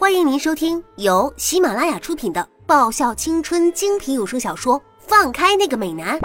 [0.00, 6.18] 欢迎您收听由喜马拉雅出品的爆笑青春精品有声小说《放开那个美男》，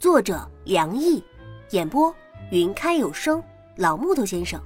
[0.00, 1.22] 作者梁毅，
[1.70, 2.12] 演播
[2.50, 3.40] 云开有声
[3.76, 4.60] 老木头先生。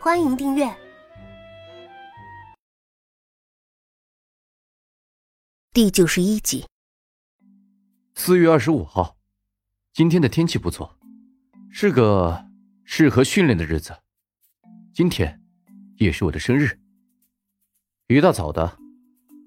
[0.00, 0.68] 欢迎订阅
[5.72, 6.66] 第九十一集。
[8.16, 9.16] 四月二十五号，
[9.92, 10.98] 今天的天气不错，
[11.70, 12.46] 是个
[12.82, 13.96] 适合训练的日子。
[14.92, 15.40] 今天
[15.98, 16.81] 也是我的生日。
[18.12, 18.76] 一大早的，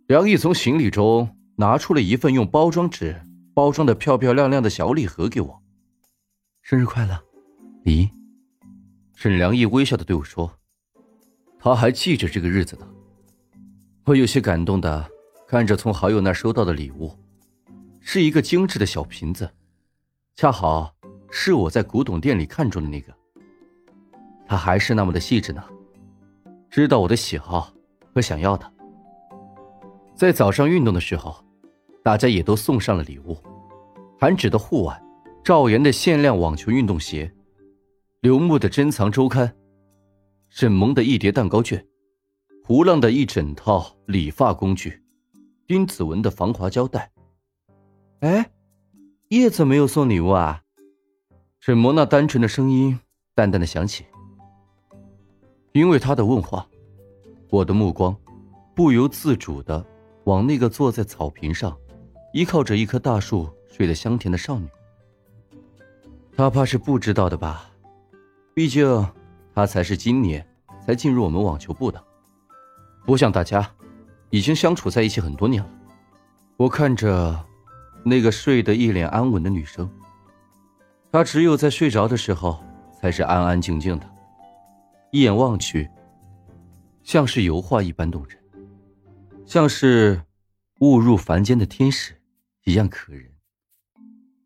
[0.07, 3.21] 梁毅从行李中拿出了一份用包装纸
[3.53, 5.61] 包装的漂漂亮亮的小礼盒给我。
[6.63, 7.23] 生日快乐！
[7.83, 8.09] 咦，
[9.13, 10.51] 沈良毅微笑的对我说
[11.59, 12.87] ：“他还记着这个日子呢。”
[14.05, 15.07] 我有些感动的
[15.47, 17.15] 看着从好友那收到的礼物，
[17.99, 19.47] 是一个精致的小瓶子，
[20.35, 20.91] 恰好
[21.29, 23.13] 是我在古董店里看中的那个。
[24.47, 25.63] 他还是那么的细致呢，
[26.71, 27.71] 知道我的喜好。
[28.15, 28.71] 和想要的，
[30.15, 31.35] 在早上运动的时候，
[32.01, 33.37] 大家也都送上了礼物：
[34.17, 35.03] 韩芷的护腕、
[35.43, 37.29] 赵岩的限量网球运动鞋、
[38.21, 39.53] 刘牧的珍藏周刊、
[40.48, 41.85] 沈萌的一叠蛋糕卷、
[42.63, 45.03] 胡浪的一整套理发工具、
[45.68, 47.12] 丁子文的防滑胶带。
[48.21, 48.49] 哎，
[49.27, 50.62] 叶子没有送礼物啊？
[51.59, 52.97] 沈萌那单纯的声音
[53.34, 54.05] 淡淡的响起。
[55.73, 56.65] 因为他的问话。
[57.55, 58.13] 我的目光
[58.73, 59.85] 不由自主的
[60.25, 61.73] 往那个坐在草坪上，
[62.34, 64.67] 依靠着一棵大树睡得香甜的少女。
[66.35, 67.69] 她怕是不知道的吧？
[68.53, 68.85] 毕竟
[69.53, 70.45] 她才是今年
[70.85, 72.03] 才进入我们网球部的，
[73.06, 73.66] 不像大家
[74.31, 75.69] 已经相处在一起很多年了。
[76.57, 77.41] 我看着
[78.03, 79.90] 那个睡得一脸安稳的女生，
[81.09, 82.62] 她只有在睡着的时候
[83.00, 84.06] 才是安安静静的，
[85.13, 85.90] 一眼望去。
[87.06, 88.35] 像是油画一般动人，
[89.45, 90.23] 像是
[90.79, 92.19] 误入凡间的天使
[92.63, 93.31] 一样可人。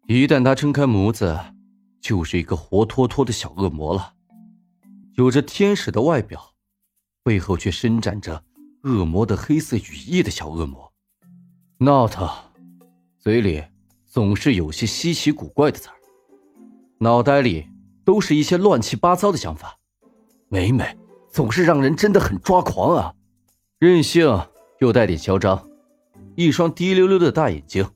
[0.10, 1.40] 一旦他睁开眸子，
[2.02, 4.14] 就是一个活脱脱的小恶魔了。
[5.14, 6.54] 有着天使的外表，
[7.24, 8.44] 背后却伸展着
[8.84, 10.92] 恶魔的黑色羽翼的小恶魔。
[11.78, 12.18] Not，
[13.20, 13.64] 嘴里
[14.06, 15.96] 总是有些稀奇古怪的词儿，
[16.98, 17.70] 脑袋里
[18.04, 19.80] 都是一些乱七八糟的想法。
[20.50, 20.99] 美美。
[21.30, 23.14] 总是让人真的很抓狂啊，
[23.78, 24.28] 任性
[24.80, 25.68] 又带点嚣张，
[26.36, 27.88] 一双滴溜溜的大眼睛，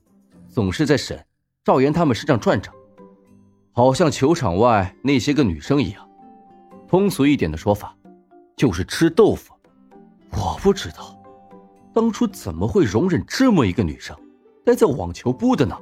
[0.48, 1.22] 总是在沈
[1.64, 2.70] 赵岩他们身上转着，
[3.72, 6.08] 好像球场外那些个女生一样。
[6.86, 7.96] 通俗一点的说法，
[8.56, 9.52] 就是吃豆腐。
[10.30, 11.20] 我不知道，
[11.92, 14.16] 当初怎么会容忍这么一个女生
[14.64, 15.76] 待在网球部的呢？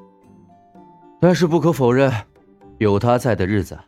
[1.21, 2.11] 但是不可否认，
[2.79, 3.79] 有她在的日子，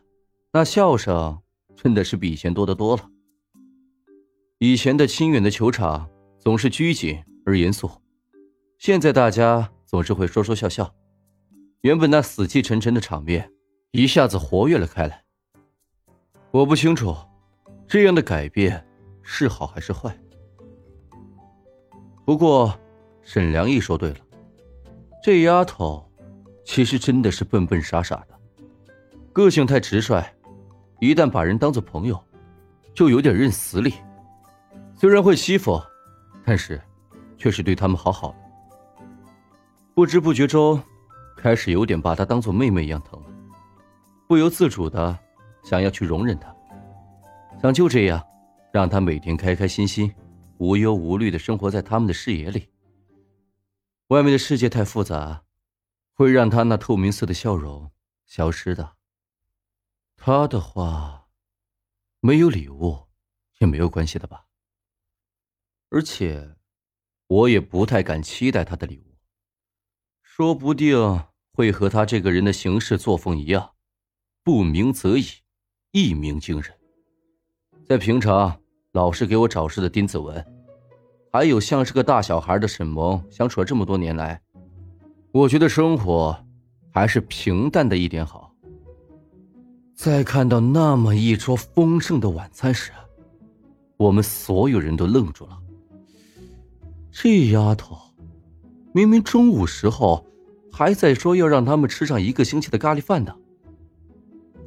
[0.53, 1.39] 那笑声
[1.75, 3.09] 真的是比以前多得多了。
[4.59, 7.91] 以前的清远的球场总是拘谨而严肃，
[8.77, 10.89] 现在大家总是会说说笑笑，
[11.81, 13.51] 原本那死气沉沉的场面
[13.91, 15.21] 一下子活跃了开来。
[16.51, 17.13] 我不清楚，
[17.85, 18.81] 这样的改变
[19.21, 20.17] 是好还是坏。
[22.23, 22.73] 不过，
[23.23, 24.19] 沈良义说对了，
[25.21, 26.09] 这丫头
[26.63, 28.39] 其实真的是笨笨傻傻的，
[29.33, 30.23] 个性太直率，
[31.01, 32.17] 一旦把人当做朋友，
[32.93, 33.95] 就有点认死理。
[34.97, 35.81] 虽然会欺负，
[36.45, 36.81] 但是
[37.37, 38.37] 却是对他们好好的。
[39.93, 40.81] 不知不觉中，
[41.35, 43.29] 开始有点把她当做妹妹一样疼了，
[44.27, 45.17] 不由自主的
[45.63, 46.55] 想要去容忍她，
[47.61, 48.25] 想就这样
[48.71, 50.13] 让她每天开开心心、
[50.59, 52.69] 无忧无虑的生活在他们的视野里。
[54.07, 55.43] 外面的世界太复杂，
[56.13, 57.91] 会让她那透明色的笑容
[58.25, 58.93] 消失的。
[60.15, 61.27] 他的话，
[62.21, 62.97] 没有礼物
[63.59, 64.44] 也没有关系的吧？
[65.95, 66.45] 而且，
[67.27, 69.15] 我也不太敢期待他的礼物，
[70.21, 70.97] 说不定
[71.53, 73.69] 会和他这个人的行事作风一样，
[74.43, 75.23] 不鸣则已，
[75.93, 76.69] 一鸣惊人。
[77.87, 78.59] 在平常
[78.91, 80.45] 老是给我找事的丁子文，
[81.31, 84.41] 还有像是个大小孩的沈萌，相处了这么多年来，
[85.31, 86.37] 我觉得生活
[86.91, 88.53] 还是平淡的一点好。
[89.95, 92.91] 在看到那么一桌丰盛的晚餐时，
[93.95, 95.61] 我们所有人都愣住了。
[97.17, 97.97] 这丫头，
[98.93, 100.27] 明明中午时候
[100.69, 103.33] 还在说要让他们吃上一个星期的咖喱饭呢，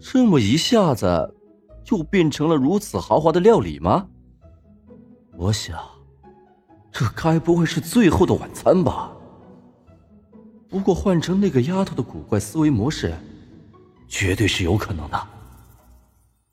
[0.00, 1.34] 这么一下子
[1.84, 4.08] 就变成了如此豪华的料理吗？
[5.36, 5.78] 我想，
[6.90, 9.12] 这该不会是最后的晚餐吧？
[10.70, 13.14] 不过换成那个丫头的古怪思维模式，
[14.08, 15.28] 绝对是有可能的。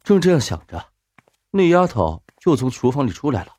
[0.04, 0.88] 正这样想着，
[1.52, 3.55] 那丫头就从厨房里出来了。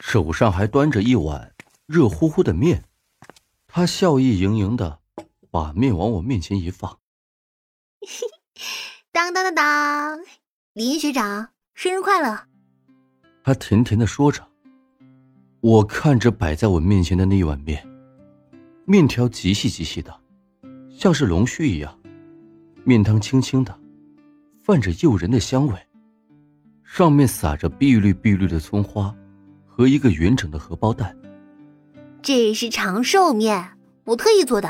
[0.00, 1.52] 手上还端着一碗
[1.86, 2.84] 热乎乎的面。
[3.66, 5.00] 他笑意盈盈的
[5.50, 6.98] 把面往我面前一放。
[9.12, 10.20] 当当当当，
[10.72, 12.46] 林学长，生日快乐！
[13.42, 14.46] 他甜甜的说着。
[15.60, 17.84] 我看着摆在我面前的那一碗面，
[18.84, 20.16] 面条极细极细的，
[20.88, 21.98] 像是龙须一样，
[22.84, 23.76] 面汤清清的，
[24.62, 25.74] 泛着诱人的香味，
[26.84, 29.12] 上面撒着碧绿碧绿的葱花
[29.78, 31.16] 和一个圆整的荷包蛋。
[32.20, 34.68] 这是长寿面，我特意做的，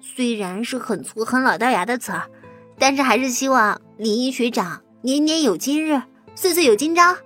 [0.00, 2.28] 虽然是很粗很老掉牙的词儿，
[2.76, 6.02] 但是还是希望林一学长年年有今日，
[6.34, 7.16] 岁岁有今朝。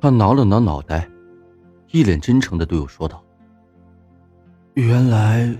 [0.00, 1.10] 他挠了挠脑袋。
[1.90, 3.24] 一脸真诚的对我说道
[4.74, 5.52] ：“原来，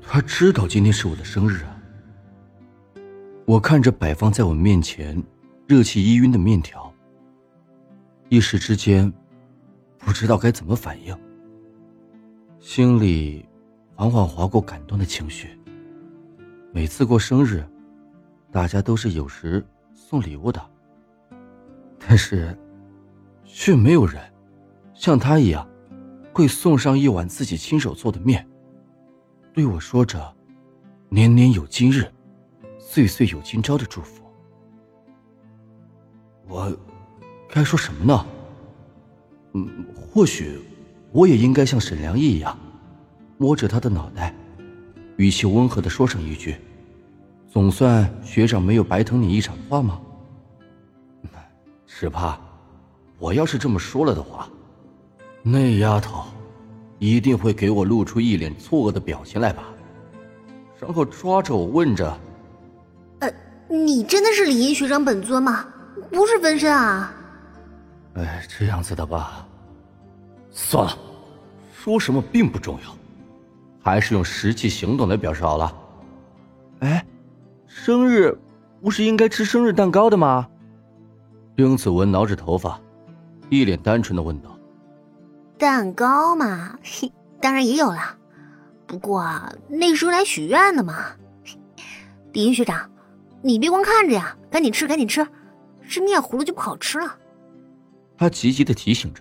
[0.00, 1.76] 他知道今天是我的生日啊！”
[3.44, 5.22] 我看着摆放在我面前、
[5.66, 6.90] 热气氤氲的面条，
[8.28, 9.12] 一时之间
[10.04, 11.16] 不知道该怎么反应，
[12.58, 13.48] 心里
[13.94, 15.58] 缓缓划过感动的情绪。
[16.72, 17.64] 每次过生日，
[18.50, 19.64] 大家都是有时
[19.94, 20.60] 送礼物的，
[21.98, 22.56] 但是
[23.44, 24.20] 却没有人。
[24.92, 25.66] 像他一样，
[26.32, 28.46] 会送上一碗自己亲手做的面，
[29.52, 30.34] 对我说着
[31.08, 32.10] “年年有今日，
[32.78, 34.22] 岁岁有今朝”的祝福。
[36.46, 36.70] 我
[37.48, 38.26] 该说什么呢？
[39.54, 40.58] 嗯，或许
[41.12, 42.58] 我也应该像沈良义一样，
[43.38, 44.34] 摸着他的脑袋，
[45.16, 46.56] 语气温和的说上一句
[47.52, 50.00] ：“总算学长没有白疼你一场话吗？”
[51.86, 52.38] 只怕，
[53.18, 54.48] 我要是这么说了的话。
[55.42, 56.24] 那丫头，
[56.98, 59.64] 一定会给我露出一脸错愕的表情来吧，
[60.80, 62.18] 然后抓着我问着
[63.20, 63.30] ：“呃，
[63.68, 65.66] 你真的是李英学长本尊吗？
[66.10, 67.14] 不是分身啊？”
[68.14, 69.46] 哎，这样子的吧。
[70.50, 70.98] 算了，
[71.72, 72.94] 说什么并不重要，
[73.82, 75.74] 还是用实际行动来表示好了。
[76.80, 77.04] 哎，
[77.66, 78.38] 生日
[78.82, 80.46] 不是应该吃生日蛋糕的吗？
[81.56, 82.78] 丁子文挠着头发，
[83.48, 84.56] 一脸单纯的问道。
[85.56, 87.10] 蛋糕嘛，嘿，
[87.40, 88.16] 当然也有了，
[88.86, 91.06] 不过啊，那是用来许愿的嘛。
[92.32, 92.90] 李云学长，
[93.42, 95.26] 你别光看着呀，赶紧吃，赶紧吃，
[95.88, 97.16] 这面糊了就不好吃了。
[98.22, 99.20] 他急急的提醒着。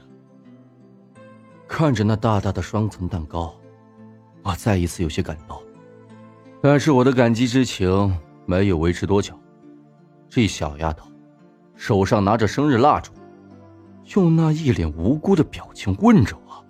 [1.67, 3.51] 看着那大大的双层蛋糕，
[4.43, 5.59] 我再一次有些感动，
[6.61, 8.15] 但是我的感激之情
[8.45, 9.33] 没有维持多久。
[10.29, 11.09] 这小丫头，
[11.75, 13.11] 手上拿着生日蜡烛。
[14.13, 16.63] 用那一脸无辜的表情问着我：“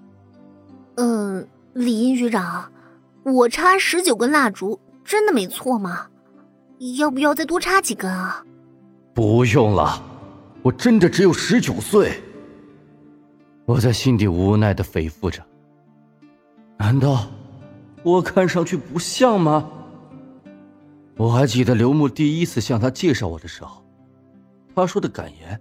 [1.03, 2.71] 嗯，李英局长，
[3.25, 6.07] 我插十九根蜡烛真的没错吗？
[6.97, 8.45] 要不要再多插几根啊
[9.13, 10.01] ？”“不用了，
[10.61, 12.21] 我真的只有十九岁。”
[13.65, 15.45] 我在心底无奈的回复着
[16.77, 17.27] ：“难道
[18.03, 19.69] 我看上去不像吗？”
[21.17, 23.83] 我还记得刘牧第一次向他介绍我的时候，
[24.75, 25.59] 他说的感言。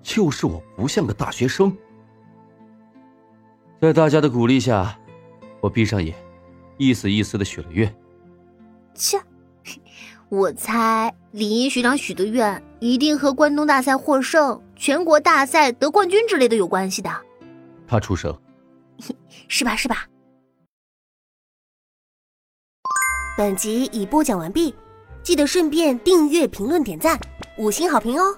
[0.00, 1.76] 就是我不像个大学生。
[3.78, 4.98] 在大家的鼓励下，
[5.60, 6.14] 我闭上眼，
[6.78, 7.94] 一丝一丝的许了愿。
[8.94, 9.20] 切，
[10.30, 17.10] 我猜李英学长许的愿一定和关东大赛获胜、全国大赛得冠军之类的有关系的。
[17.86, 18.38] 他出生，
[19.48, 19.74] 是吧？
[19.74, 20.06] 是吧？
[23.38, 24.74] 本集已播讲完毕，
[25.22, 27.18] 记得顺便订阅、评论、点赞、
[27.56, 28.36] 五星好评哦！